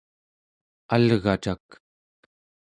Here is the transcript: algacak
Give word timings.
algacak 0.95 1.65